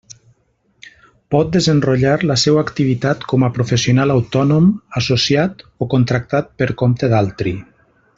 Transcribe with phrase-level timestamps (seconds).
[1.35, 7.55] Pot desenrotllar la seua activitat com a professional autònom, associat o contractat per compte d'altri.